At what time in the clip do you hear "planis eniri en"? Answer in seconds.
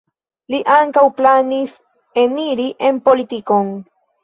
1.19-3.01